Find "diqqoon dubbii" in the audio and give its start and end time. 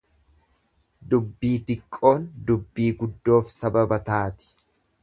1.67-2.89